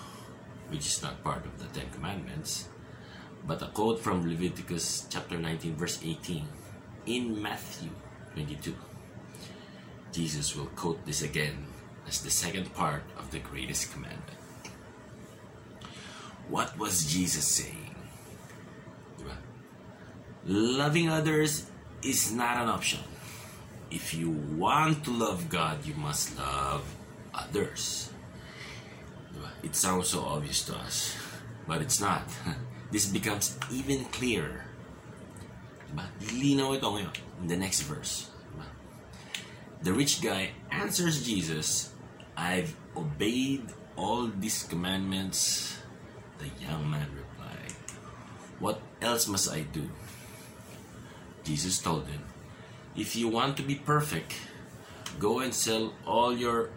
which 0.69 0.85
is 0.85 1.01
not 1.01 1.23
part 1.23 1.45
of 1.45 1.59
the 1.59 1.69
Ten 1.69 1.89
Commandments, 1.93 2.67
but 3.47 3.61
a 3.61 3.67
quote 3.67 3.99
from 3.99 4.27
Leviticus 4.27 5.07
chapter 5.09 5.37
19, 5.37 5.75
verse 5.75 5.99
18. 6.03 6.45
In 7.07 7.41
Matthew 7.41 7.89
22, 8.33 8.75
Jesus 10.11 10.55
will 10.55 10.67
quote 10.75 11.05
this 11.05 11.21
again 11.21 11.65
as 12.07 12.21
the 12.21 12.29
second 12.29 12.73
part 12.73 13.03
of 13.17 13.31
the 13.31 13.39
greatest 13.39 13.91
commandment. 13.91 14.37
What 16.49 16.77
was 16.77 17.05
Jesus 17.05 17.45
saying? 17.45 17.95
Loving 20.45 21.07
others 21.07 21.69
is 22.03 22.33
not 22.33 22.57
an 22.57 22.67
option. 22.67 22.99
If 23.91 24.13
you 24.13 24.31
want 24.57 25.03
to 25.05 25.11
love 25.11 25.49
God, 25.49 25.85
you 25.85 25.93
must 25.93 26.37
love 26.37 26.83
others. 27.33 28.09
It 29.61 29.75
sounds 29.75 30.09
so 30.09 30.21
obvious 30.21 30.63
to 30.65 30.75
us, 30.75 31.15
but 31.67 31.81
it's 31.81 32.01
not. 32.01 32.23
This 32.91 33.07
becomes 33.07 33.55
even 33.71 34.03
clearer. 34.11 34.67
Diba? 35.87 36.05
Linaw 36.35 36.75
ito 36.75 36.87
ngayon 36.91 37.15
in 37.39 37.47
the 37.47 37.55
next 37.55 37.87
verse. 37.87 38.27
Diba? 38.51 38.67
The 39.81 39.95
rich 39.95 40.19
guy 40.19 40.51
answers 40.69 41.23
Jesus, 41.23 41.95
I've 42.35 42.75
obeyed 42.95 43.63
all 43.95 44.27
these 44.27 44.67
commandments. 44.67 45.71
The 46.39 46.51
young 46.59 46.91
man 46.91 47.07
replied, 47.15 47.75
What 48.59 48.83
else 48.99 49.27
must 49.27 49.47
I 49.47 49.63
do? 49.71 49.87
Jesus 51.43 51.79
told 51.79 52.07
him, 52.07 52.27
If 52.95 53.15
you 53.15 53.27
want 53.27 53.55
to 53.57 53.63
be 53.63 53.75
perfect, 53.75 54.35
go 55.19 55.39
and 55.39 55.53
sell 55.53 55.93
all 56.05 56.35
your 56.35 56.69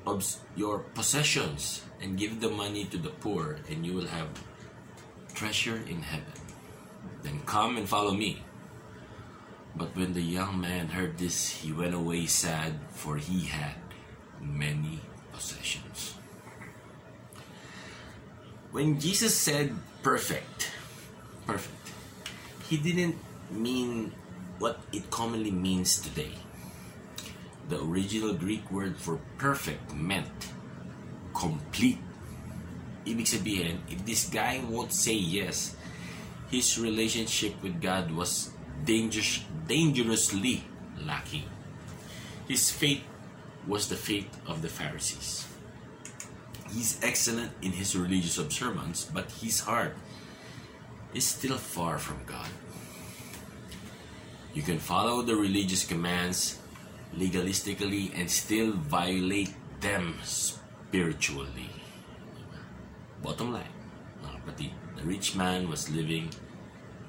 your 0.54 0.86
possessions 0.94 1.82
and 2.00 2.18
give 2.18 2.40
the 2.40 2.50
money 2.50 2.84
to 2.86 2.98
the 2.98 3.10
poor, 3.10 3.58
and 3.68 3.86
you 3.86 3.94
will 3.94 4.08
have 4.08 4.28
treasure 5.34 5.82
in 5.86 6.02
heaven. 6.02 6.32
Then 7.22 7.40
come 7.44 7.76
and 7.76 7.88
follow 7.88 8.14
me. 8.14 8.42
But 9.76 9.96
when 9.96 10.14
the 10.14 10.22
young 10.22 10.60
man 10.60 10.88
heard 10.88 11.18
this, 11.18 11.50
he 11.50 11.72
went 11.72 11.94
away 11.94 12.26
sad, 12.26 12.78
for 12.90 13.16
he 13.16 13.46
had 13.46 13.74
many 14.40 15.00
possessions. 15.32 16.14
When 18.70 19.00
Jesus 19.00 19.34
said 19.34 19.74
perfect, 20.02 20.70
perfect, 21.46 21.90
he 22.68 22.76
didn't 22.76 23.16
mean 23.50 24.12
what 24.58 24.80
it 24.92 25.10
commonly 25.10 25.50
means 25.50 25.98
today. 25.98 26.34
The 27.68 27.82
original 27.82 28.34
Greek 28.34 28.70
word 28.70 28.96
for 28.96 29.18
perfect 29.38 29.94
meant 29.94 30.52
complete. 31.34 31.98
Ibig 33.04 33.28
sabihin, 33.28 33.84
if 33.88 34.04
this 34.04 34.28
guy 34.28 34.64
won't 34.64 34.92
say 34.92 35.14
yes, 35.14 35.76
his 36.50 36.78
relationship 36.80 37.60
with 37.62 37.80
God 37.80 38.10
was 38.10 38.50
dangerous, 38.84 39.44
dangerously 39.68 40.64
lacking. 41.04 41.44
His 42.48 42.70
faith 42.70 43.04
was 43.66 43.88
the 43.88 43.96
faith 43.96 44.28
of 44.46 44.62
the 44.62 44.68
Pharisees. 44.68 45.46
He's 46.72 46.98
excellent 47.02 47.52
in 47.62 47.72
his 47.72 47.96
religious 47.96 48.38
observance, 48.38 49.04
but 49.04 49.30
his 49.40 49.60
heart 49.60 49.96
is 51.12 51.24
still 51.24 51.56
far 51.56 51.98
from 51.98 52.24
God. 52.26 52.48
You 54.52 54.62
can 54.62 54.78
follow 54.78 55.22
the 55.22 55.36
religious 55.36 55.84
commands 55.84 56.58
legalistically 57.16 58.10
and 58.18 58.30
still 58.30 58.72
violate 58.72 59.54
them 59.80 60.18
spiritually. 60.22 61.70
Bottom 63.24 63.56
line, 63.56 63.72
mga 64.20 64.68
the 65.00 65.04
rich 65.08 65.32
man 65.32 65.64
was 65.72 65.88
living 65.88 66.28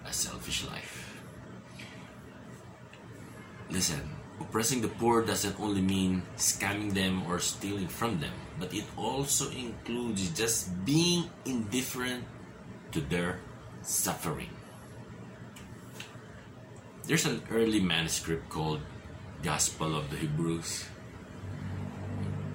a 0.08 0.14
selfish 0.16 0.64
life. 0.64 1.20
Listen, 3.68 4.00
oppressing 4.40 4.80
the 4.80 4.88
poor 4.96 5.28
doesn't 5.28 5.60
only 5.60 5.84
mean 5.84 6.24
scamming 6.40 6.96
them 6.96 7.28
or 7.28 7.44
stealing 7.44 7.92
from 7.92 8.24
them, 8.24 8.32
but 8.56 8.72
it 8.72 8.88
also 8.96 9.52
includes 9.52 10.32
just 10.32 10.72
being 10.88 11.28
indifferent 11.44 12.24
to 12.96 13.02
their 13.02 13.44
suffering. 13.84 14.56
There's 17.04 17.28
an 17.28 17.44
early 17.52 17.84
manuscript 17.84 18.48
called 18.48 18.80
Gospel 19.44 20.00
of 20.00 20.10
the 20.10 20.18
Hebrews. 20.24 20.88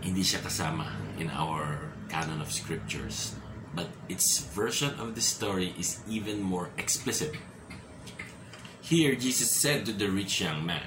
Hindi 0.00 0.24
siya 0.24 0.40
kasama 0.40 0.88
in 1.20 1.28
our 1.28 1.92
canon 2.08 2.40
of 2.40 2.50
scriptures, 2.50 3.36
but 3.74 3.88
its 4.08 4.38
version 4.38 4.98
of 4.98 5.14
the 5.14 5.20
story 5.20 5.74
is 5.78 6.00
even 6.08 6.42
more 6.42 6.70
explicit. 6.76 7.34
Here, 8.80 9.14
Jesus 9.14 9.50
said 9.50 9.86
to 9.86 9.92
the 9.92 10.10
rich 10.10 10.40
young 10.40 10.66
man, 10.66 10.86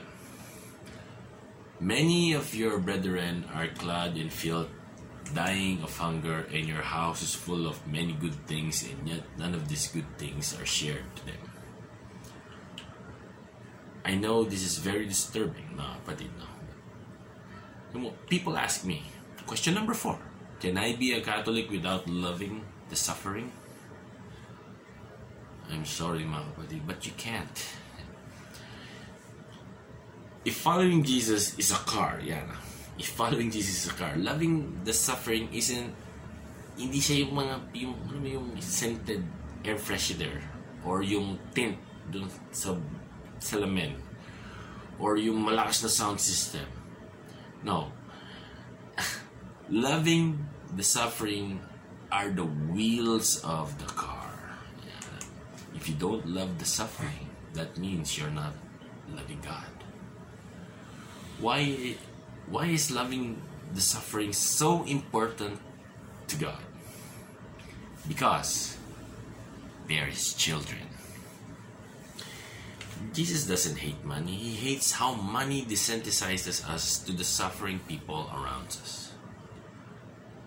Many 1.80 2.34
of 2.34 2.56
your 2.56 2.80
brethren 2.80 3.46
are 3.54 3.68
clad 3.68 4.18
in 4.18 4.30
filth, 4.30 4.68
dying 5.34 5.82
of 5.84 5.98
hunger, 5.98 6.48
and 6.52 6.68
your 6.68 6.82
house 6.82 7.22
is 7.22 7.36
full 7.36 7.68
of 7.68 7.86
many 7.88 8.14
good 8.14 8.36
things, 8.48 8.84
and 8.84 9.08
yet 9.08 9.24
none 9.38 9.54
of 9.54 9.68
these 9.68 9.88
good 9.88 10.08
things 10.18 10.60
are 10.60 10.66
shared 10.66 11.04
to 11.16 11.26
them. 11.26 11.44
I 14.06 14.16
know 14.16 14.44
this 14.44 14.64
is 14.64 14.78
very 14.78 15.06
disturbing, 15.06 15.80
no. 15.80 15.88
People 18.28 18.58
ask 18.58 18.84
me, 18.84 19.04
question 19.48 19.74
number 19.74 19.94
four, 19.94 20.20
can 20.60 20.78
I 20.78 20.96
be 20.96 21.14
a 21.14 21.22
Catholic 21.22 21.70
without 21.70 22.08
loving 22.08 22.64
the 22.94 23.00
suffering? 23.02 23.50
I'm 25.74 25.82
sorry, 25.82 26.22
mga 26.22 26.46
kapatid, 26.54 26.86
but 26.86 27.02
you 27.02 27.14
can't. 27.18 27.58
If 30.46 30.62
following 30.62 31.02
Jesus 31.02 31.58
is 31.58 31.74
a 31.74 31.82
car, 31.90 32.22
yan. 32.22 32.46
If 33.02 33.18
following 33.18 33.50
Jesus 33.50 33.82
is 33.82 33.88
a 33.90 33.98
car, 33.98 34.14
loving 34.14 34.86
the 34.86 34.94
suffering 34.94 35.50
isn't 35.50 35.90
hindi 36.78 37.02
siya 37.02 37.26
yung 37.26 37.34
mga 37.34 37.56
yung 37.82 37.96
ano 38.14 38.28
yung 38.30 38.48
scented 38.62 39.26
air 39.66 39.82
freshener 39.82 40.42
or 40.86 41.02
yung 41.02 41.42
tint 41.58 41.78
dun 42.14 42.30
sa 42.54 42.78
salamin 43.42 43.98
or 45.02 45.18
yung 45.18 45.42
malakas 45.42 45.82
na 45.82 45.90
sound 45.90 46.22
system. 46.22 46.70
No. 47.66 47.90
Loving 49.74 50.38
the 50.78 50.86
suffering 50.86 51.58
are 52.14 52.30
the 52.30 52.46
wheels 52.46 53.42
of 53.44 53.74
the 53.82 53.90
car. 53.98 54.30
If 55.74 55.90
you 55.90 55.96
don't 55.96 56.30
love 56.30 56.60
the 56.60 56.66
suffering, 56.66 57.34
that 57.56 57.76
means 57.76 58.16
you're 58.16 58.30
not 58.30 58.54
loving 59.10 59.42
God. 59.42 59.74
Why 61.42 61.98
why 62.46 62.68
is 62.68 62.92
loving 62.92 63.42
the 63.74 63.82
suffering 63.82 64.32
so 64.32 64.86
important 64.86 65.58
to 66.28 66.36
God? 66.38 66.62
Because 68.08 68.78
they 69.88 69.98
are 69.98 70.06
his 70.06 70.38
children. 70.38 70.86
Jesus 73.12 73.50
doesn't 73.50 73.78
hate 73.82 74.06
money. 74.06 74.38
He 74.38 74.54
hates 74.54 74.94
how 74.94 75.16
money 75.16 75.66
desensitizes 75.66 76.62
us 76.70 77.00
to 77.10 77.12
the 77.12 77.26
suffering 77.26 77.80
people 77.88 78.30
around 78.32 78.68
us. 78.68 79.12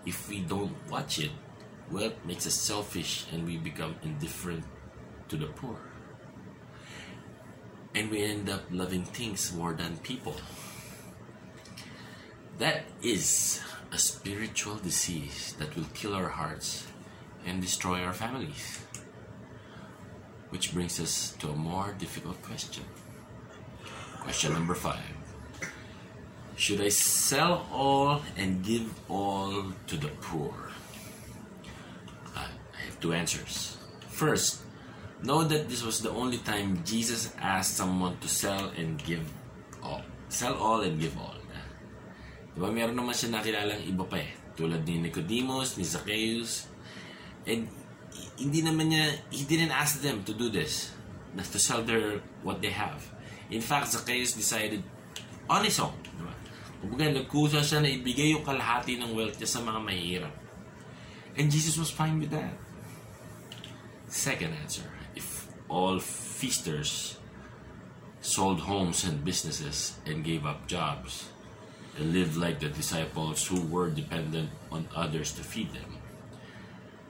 If 0.05 0.29
we 0.29 0.39
don't 0.39 0.73
watch 0.89 1.19
it, 1.19 1.31
wealth 1.91 2.13
makes 2.25 2.45
us 2.47 2.53
selfish 2.53 3.25
and 3.31 3.45
we 3.45 3.57
become 3.57 3.95
indifferent 4.03 4.63
to 5.29 5.37
the 5.37 5.47
poor. 5.47 5.77
And 7.95 8.11
we 8.11 8.23
end 8.23 8.49
up 8.49 8.61
loving 8.71 9.03
things 9.03 9.53
more 9.53 9.73
than 9.73 9.97
people. 9.97 10.35
That 12.59 12.85
is 13.01 13.61
a 13.91 13.97
spiritual 13.97 14.75
disease 14.75 15.55
that 15.59 15.75
will 15.75 15.87
kill 15.93 16.13
our 16.13 16.29
hearts 16.29 16.85
and 17.45 17.61
destroy 17.61 18.03
our 18.03 18.13
families. 18.13 18.81
Which 20.49 20.73
brings 20.73 20.99
us 20.99 21.35
to 21.39 21.49
a 21.49 21.55
more 21.55 21.95
difficult 21.97 22.41
question. 22.41 22.83
Question 24.19 24.53
number 24.53 24.75
five 24.75 25.15
Should 26.55 26.81
I 26.81 26.89
sell 26.89 27.67
all 27.71 28.21
and 28.35 28.63
give 28.63 28.91
all 29.09 29.71
to 29.87 29.97
the 29.97 30.09
poor? 30.21 30.66
Two 33.07 33.15
answers. 33.15 33.79
First, 34.11 34.67
know 35.23 35.39
that 35.47 35.71
this 35.71 35.79
was 35.79 36.03
the 36.03 36.11
only 36.11 36.43
time 36.43 36.83
Jesus 36.83 37.31
asked 37.39 37.79
someone 37.79 38.19
to 38.19 38.27
sell 38.27 38.67
and 38.75 38.99
give 38.99 39.23
all. 39.79 40.03
Sell 40.27 40.59
all 40.59 40.83
and 40.83 40.99
give 40.99 41.15
all. 41.15 41.39
Diba 42.51 42.67
meron 42.67 42.99
naman 42.99 43.15
siya 43.15 43.31
nakilalang 43.31 43.79
iba 43.87 44.03
pa 44.03 44.19
eh. 44.19 44.35
Tulad 44.59 44.83
ni 44.83 44.99
Nicodemus, 44.99 45.79
ni 45.79 45.87
Zacchaeus. 45.87 46.67
And 47.47 47.71
hindi 48.35 48.59
naman 48.59 48.91
niya, 48.91 49.23
he 49.31 49.47
didn't 49.47 49.71
ask 49.71 50.03
them 50.03 50.27
to 50.27 50.35
do 50.35 50.51
this. 50.51 50.91
To 51.31 51.59
sell 51.63 51.87
their, 51.87 52.19
what 52.43 52.59
they 52.59 52.75
have. 52.75 53.07
In 53.47 53.63
fact, 53.63 53.95
Zacchaeus 53.95 54.35
decided 54.35 54.83
on 55.47 55.63
his 55.63 55.79
own. 55.79 55.95
Diba? 56.03 56.35
Kumbaga, 56.83 57.23
nagkusa 57.23 57.63
siya 57.63 57.79
na 57.79 57.87
ibigay 57.87 58.35
yung 58.35 58.43
kalahati 58.43 58.99
ng 58.99 59.15
wealth 59.15 59.39
niya 59.39 59.47
sa 59.47 59.63
mga 59.63 59.79
mahihirap. 59.79 60.35
And 61.39 61.47
Jesus 61.47 61.79
was 61.79 61.87
fine 61.87 62.19
with 62.19 62.35
that. 62.35 62.66
Second 64.07 64.53
answer, 64.53 64.83
if 65.15 65.47
all 65.69 65.99
feasters 65.99 67.17
sold 68.21 68.61
homes 68.61 69.03
and 69.03 69.23
businesses 69.23 69.97
and 70.05 70.23
gave 70.23 70.45
up 70.45 70.67
jobs 70.67 71.29
and 71.97 72.13
lived 72.13 72.35
like 72.35 72.59
the 72.59 72.69
disciples 72.69 73.45
who 73.45 73.61
were 73.67 73.89
dependent 73.89 74.49
on 74.71 74.87
others 74.95 75.31
to 75.33 75.43
feed 75.43 75.73
them, 75.73 75.97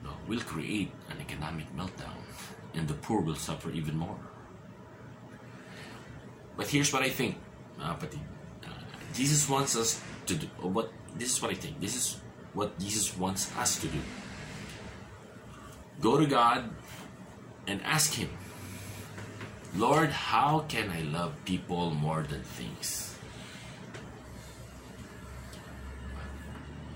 no, 0.02 0.10
will 0.26 0.40
create 0.40 0.90
an 1.10 1.20
economic 1.20 1.66
meltdown 1.76 2.18
and 2.74 2.88
the 2.88 2.94
poor 2.94 3.20
will 3.20 3.36
suffer 3.36 3.70
even 3.70 3.96
more. 3.96 4.18
But 6.56 6.68
here's 6.68 6.92
what 6.92 7.02
I 7.02 7.10
think, 7.10 7.36
kapatid. 7.78 8.18
Uh, 8.64 8.70
Jesus 9.14 9.48
wants 9.48 9.76
us 9.76 10.00
to 10.26 10.34
do, 10.34 10.46
what, 10.60 10.92
this 11.16 11.36
is 11.36 11.42
what 11.42 11.52
I 11.52 11.54
think, 11.54 11.80
this 11.80 11.94
is 11.94 12.20
what 12.54 12.78
Jesus 12.78 13.16
wants 13.16 13.54
us 13.56 13.80
to 13.80 13.86
do. 13.86 13.98
Go 16.00 16.16
to 16.16 16.26
God 16.26 16.70
and 17.66 17.82
ask 17.82 18.14
Him, 18.14 18.30
Lord, 19.74 20.10
how 20.10 20.64
can 20.70 20.90
I 20.90 21.02
love 21.02 21.34
people 21.44 21.90
more 21.90 22.22
than 22.22 22.42
things? 22.42 23.18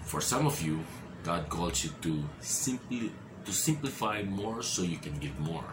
For 0.07 0.21
some 0.21 0.47
of 0.47 0.63
you, 0.63 0.85
God 1.23 1.49
calls 1.49 1.85
you 1.85 1.91
to 2.03 2.23
simply 2.41 3.11
to 3.45 3.53
simplify 3.53 4.23
more 4.23 4.63
so 4.63 4.83
you 4.83 4.99
can 4.99 5.19
give 5.19 5.35
more. 5.41 5.67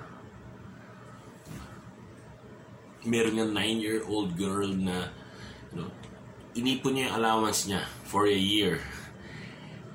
Meron 3.05 3.37
nga 3.37 3.45
nine-year-old 3.45 4.35
girl 4.35 4.67
na 4.67 5.07
you 5.71 5.85
know, 5.85 5.91
inipon 6.57 6.97
niya 6.97 7.13
yung 7.13 7.15
allowance 7.21 7.69
niya 7.69 7.85
for 8.09 8.25
a 8.25 8.35
year 8.35 8.81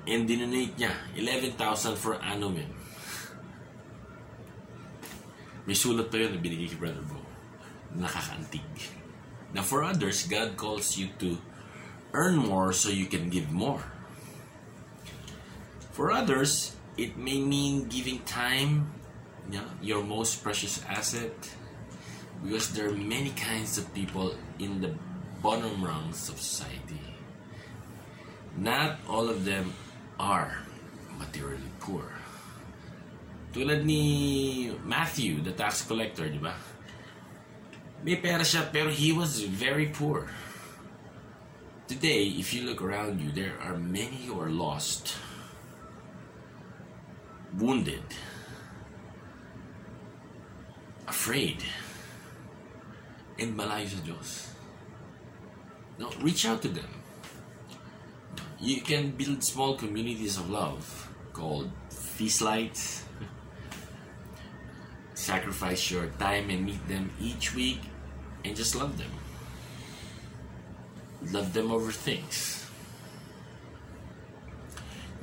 and 0.07 0.25
dinonate 0.25 0.73
niya 0.79 0.93
11,000 1.19 1.99
for 1.99 2.15
annum 2.23 2.55
yun. 2.57 2.71
May 5.65 5.73
sulat 5.73 6.13
pa 6.13 6.21
yun 6.21 6.37
na 6.37 6.39
binigay 6.41 6.69
kay 6.69 6.79
Brother 6.79 7.01
Bo. 7.01 7.21
Nakakaantig. 7.97 8.65
Now 9.53 9.65
for 9.65 9.81
others, 9.81 10.29
God 10.29 10.57
calls 10.57 10.97
you 10.97 11.09
to 11.19 11.37
earn 12.13 12.37
more 12.37 12.73
so 12.73 12.89
you 12.89 13.09
can 13.09 13.29
give 13.29 13.49
more. 13.49 13.83
For 15.91 16.11
others, 16.11 16.75
it 16.97 17.17
may 17.17 17.39
mean 17.39 17.87
giving 17.87 18.19
time, 18.27 18.91
you 19.49 19.59
know, 19.59 19.67
your 19.79 20.03
most 20.03 20.43
precious 20.43 20.83
asset, 20.85 21.33
Because 22.43 22.73
there 22.73 22.89
are 22.89 22.93
many 22.93 23.31
kinds 23.31 23.77
of 23.77 23.93
people 23.93 24.35
in 24.59 24.81
the 24.81 24.93
bottom 25.41 25.83
rungs 25.83 26.29
of 26.29 26.37
society. 26.37 26.99
Not 28.57 28.99
all 29.07 29.29
of 29.29 29.45
them 29.45 29.73
are 30.19 30.59
materially 31.17 31.71
poor. 31.79 32.11
Tulad 33.55 33.85
ni 33.87 34.67
Matthew, 34.83 35.39
the 35.39 35.55
tax 35.55 35.87
collector, 35.87 36.27
di 36.27 36.35
ba? 36.43 36.59
May 38.03 38.19
pera 38.19 38.43
siya, 38.43 38.67
pero 38.67 38.91
he 38.91 39.15
was 39.15 39.47
very 39.47 39.87
poor. 39.95 40.27
Today, 41.87 42.35
if 42.35 42.51
you 42.51 42.67
look 42.67 42.83
around 42.83 43.23
you, 43.23 43.31
there 43.31 43.55
are 43.63 43.79
many 43.79 44.27
who 44.27 44.35
are 44.43 44.51
lost, 44.51 45.15
wounded, 47.55 48.03
afraid, 51.07 51.63
and 53.39 53.55
malayo 53.55 53.87
sa 53.87 54.03
Diyos. 54.03 54.51
Now, 55.95 56.11
reach 56.19 56.43
out 56.43 56.59
to 56.67 56.71
them. 56.75 56.91
You 58.59 58.83
can 58.83 59.15
build 59.15 59.47
small 59.47 59.79
communities 59.79 60.35
of 60.35 60.51
love 60.51 60.83
called 61.31 61.71
Feast 61.87 62.43
Lights. 62.43 63.07
Sacrifice 65.25 65.89
your 65.89 66.13
time 66.21 66.53
and 66.53 66.69
meet 66.69 66.85
them 66.85 67.09
each 67.17 67.57
week 67.57 67.81
and 68.45 68.53
just 68.53 68.77
love 68.77 68.93
them. 69.01 69.09
Love 71.33 71.49
them 71.49 71.73
over 71.73 71.89
things. 71.89 72.69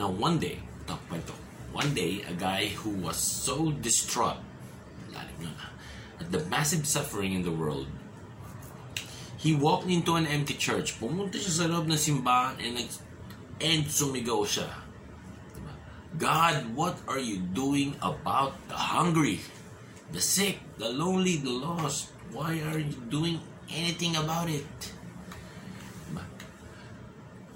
Now, 0.03 0.11
one 0.11 0.43
day, 0.43 0.59
ito, 0.59 0.99
kwento. 1.07 1.38
One 1.71 1.95
day, 1.95 2.27
a 2.27 2.35
guy 2.35 2.75
who 2.83 2.91
was 2.99 3.15
so 3.15 3.71
distraught 3.71 4.43
at 5.15 6.27
the 6.35 6.43
massive 6.51 6.83
suffering 6.83 7.38
in 7.38 7.47
the 7.47 7.55
world, 7.55 7.87
he 9.38 9.55
walked 9.55 9.87
into 9.87 10.19
an 10.19 10.27
empty 10.27 10.59
church. 10.59 10.99
Pumunta 10.99 11.38
siya 11.38 11.62
sa 11.62 11.65
loob 11.71 11.87
ng 11.87 11.95
simbahan 11.95 12.59
and, 12.59 12.91
and 13.62 13.87
sumigaw 13.87 14.43
siya. 14.43 14.67
God, 16.19 16.75
what 16.75 16.99
are 17.07 17.23
you 17.23 17.38
doing 17.38 17.95
about 18.03 18.59
the 18.67 18.75
hungry, 18.75 19.38
the 20.12 20.20
sick, 20.20 20.61
the 20.79 20.88
lonely, 20.88 21.37
the 21.37 21.51
lost? 21.51 22.11
Why 22.31 22.61
are 22.70 22.79
you 22.79 22.96
doing 23.09 23.40
anything 23.68 24.16
about 24.16 24.48
it? 24.48 24.92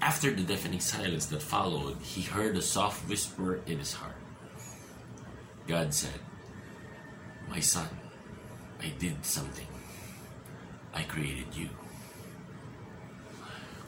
After 0.01 0.29
the 0.31 0.43
deafening 0.43 0.79
silence 0.79 1.25
that 1.27 1.41
followed, 1.41 1.97
he 2.01 2.21
heard 2.21 2.55
a 2.55 2.61
soft 2.61 3.09
whisper 3.09 3.61
in 3.65 3.79
his 3.79 3.93
heart. 3.93 4.15
God 5.67 5.93
said, 5.93 6.21
My 7.49 7.59
son, 7.59 7.89
I 8.79 8.93
did 8.99 9.25
something. 9.25 9.67
I 10.93 11.01
created 11.03 11.49
you. 11.51 11.69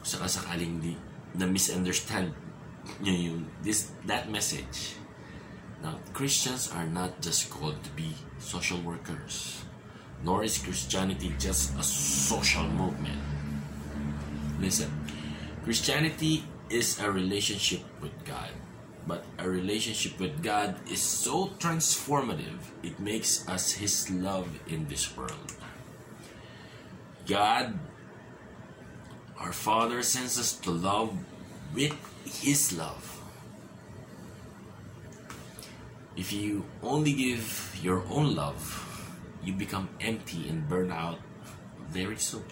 Kung 0.02 0.26
sakaling 0.26 0.82
di, 0.82 0.98
na 1.38 1.46
misunderstand 1.46 2.34
nyo 3.00 3.14
yung, 3.14 3.46
this, 3.62 3.94
that 4.04 4.28
message. 4.28 4.98
Now, 5.80 5.96
Christians 6.12 6.68
are 6.74 6.84
not 6.84 7.22
just 7.22 7.48
called 7.48 7.80
to 7.86 7.90
be 7.94 8.12
social 8.40 8.80
workers, 8.80 9.62
nor 10.24 10.42
is 10.42 10.58
Christianity 10.58 11.32
just 11.38 11.78
a 11.78 11.82
social 11.82 12.64
movement. 12.64 13.20
Listen, 14.58 14.90
Christianity 15.64 16.44
is 16.68 16.98
a 17.00 17.10
relationship 17.10 17.80
with 18.00 18.12
God. 18.24 18.50
But 19.06 19.24
a 19.38 19.48
relationship 19.48 20.20
with 20.20 20.42
God 20.42 20.76
is 20.88 21.00
so 21.00 21.48
transformative, 21.58 22.60
it 22.82 23.00
makes 23.00 23.48
us 23.48 23.72
His 23.72 24.10
love 24.10 24.48
in 24.68 24.86
this 24.88 25.16
world. 25.16 25.56
God, 27.26 27.78
our 29.38 29.52
Father, 29.52 30.02
sends 30.02 30.38
us 30.38 30.52
to 30.60 30.70
love 30.70 31.16
with 31.74 31.96
His 32.24 32.76
love. 32.76 33.19
If 36.16 36.32
you 36.32 36.64
only 36.82 37.12
give 37.12 37.78
your 37.82 38.02
own 38.10 38.34
love, 38.34 38.58
you 39.44 39.52
become 39.52 39.88
empty 40.00 40.48
and 40.48 40.68
burn 40.68 40.90
out 40.90 41.18
very 41.88 42.16
soon. 42.16 42.44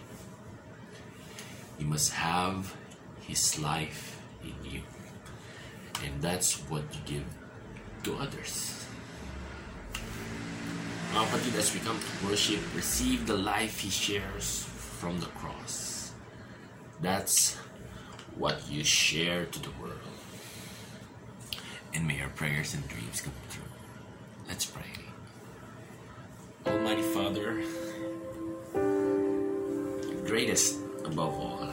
You 1.79 1.87
must 1.87 2.12
have 2.12 2.75
His 3.21 3.59
life 3.59 4.21
in 4.42 4.55
you. 4.64 4.83
And 6.05 6.23
that's 6.23 6.55
what 6.71 6.83
you 6.94 7.01
give 7.05 7.27
to 8.05 8.14
others. 8.16 8.87
Mga 11.14 11.27
kapatid, 11.27 11.55
as 11.59 11.75
we 11.75 11.81
come 11.81 11.99
to 11.99 12.14
worship, 12.31 12.62
receive 12.77 13.27
the 13.27 13.37
life 13.37 13.81
He 13.81 13.90
shares 13.90 14.64
from 15.03 15.18
the 15.18 15.31
cross. 15.35 16.14
That's 17.03 17.59
what 18.38 18.62
you 18.71 18.85
share 18.85 19.47
to 19.47 19.59
the 19.59 19.75
world. 19.83 20.08
And 21.98 22.06
may 22.06 22.22
our 22.22 22.28
prayers 22.28 22.74
and 22.74 22.87
dreams 22.87 23.20
come 23.20 23.32
true. 23.50 23.64
Let's 24.46 24.66
pray. 24.66 24.84
Almighty 26.64 27.02
Father, 27.02 27.61
greatest 30.24 30.78
above 31.04 31.34
all, 31.34 31.68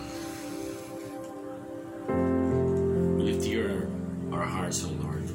lift 3.20 3.46
your 3.46 3.88
our 4.32 4.46
hearts, 4.46 4.84
O 4.84 4.90
Lord, 5.04 5.30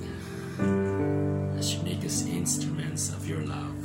as 1.56 1.72
you 1.72 1.82
make 1.84 2.04
us 2.04 2.26
instruments 2.26 3.10
of 3.10 3.28
your 3.28 3.46
love. 3.46 3.78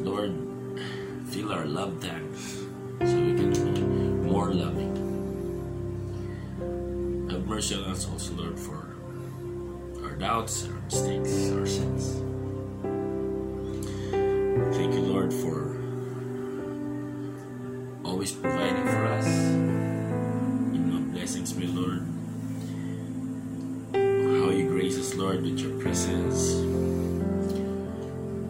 Lord. 0.00 0.32
Lord, 0.32 0.32
fill 1.28 1.52
our 1.52 1.66
love 1.66 2.00
tanks 2.00 2.17
On 7.70 7.84
us 7.84 8.08
also, 8.08 8.32
Lord, 8.32 8.58
for 8.58 8.96
our 10.02 10.16
doubts, 10.16 10.66
our 10.66 10.80
mistakes, 10.80 11.50
our 11.52 11.66
sins. 11.66 12.14
Thank 14.74 14.94
you, 14.94 15.02
Lord, 15.02 15.34
for 15.34 15.76
always 18.08 18.32
providing 18.32 18.86
for 18.86 19.04
us. 19.04 19.26
In 19.26 20.92
our 20.94 21.12
blessings, 21.12 21.54
my 21.54 21.66
Lord. 21.66 22.06
How 23.92 24.50
you 24.50 24.68
grace 24.70 24.96
us, 24.98 25.14
Lord, 25.14 25.42
with 25.42 25.58
your 25.58 25.78
presence. 25.78 26.54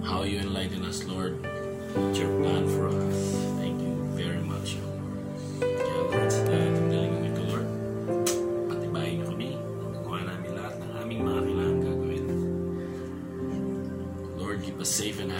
How 0.07 0.23
you 0.23 0.39
enlighten 0.39 0.85
us, 0.85 1.03
Lord, 1.03 1.43
with 1.43 2.17
your 2.17 2.41
plan 2.41 2.68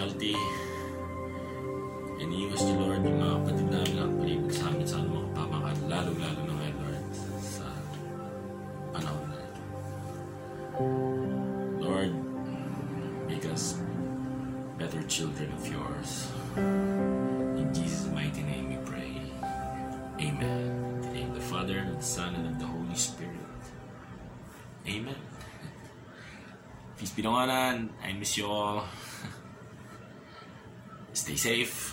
us 0.09 0.15
safe 0.15 0.33
and 0.33 0.33
healthy. 0.33 0.37
And 2.19 2.33
iwas 2.35 2.61
niyo, 2.65 2.75
Lord, 2.83 3.05
yung 3.05 3.19
mga 3.21 3.35
kapatid 3.45 3.69
namin 3.71 3.97
at 4.03 4.11
palibig 4.19 4.51
sa 4.51 4.65
amin 4.73 4.87
sa 4.89 4.99
mga 4.99 5.29
pamakan, 5.37 5.77
lalo-lalo 5.87 6.41
na 6.43 6.55
ngayon, 6.59 6.79
Lord, 6.83 7.05
sa 7.39 7.67
panahon 8.91 9.27
na 9.31 9.39
ito. 9.39 9.63
Lord, 11.79 12.13
make 13.31 13.47
us 13.47 13.79
better 14.81 15.03
children 15.07 15.53
of 15.55 15.63
yours. 15.63 16.27
In 17.55 17.71
Jesus' 17.71 18.11
mighty 18.11 18.43
name 18.43 18.75
we 18.75 18.79
pray. 18.83 19.15
Amen. 20.19 20.65
In 20.99 21.03
the 21.07 21.13
name 21.15 21.31
of 21.31 21.39
the 21.39 21.47
Father, 21.47 21.79
and 21.79 21.95
of 21.95 22.03
the 22.03 22.11
Son, 22.11 22.35
and 22.35 22.51
of 22.51 22.59
the 22.59 22.67
Holy 22.67 22.99
Spirit. 22.99 23.47
Amen. 24.89 25.21
Peace 26.99 27.15
be 27.15 27.23
to 27.23 27.31
I 27.31 28.11
miss 28.19 28.35
you 28.35 28.51
all. 28.51 28.83
Safe. 31.39 31.88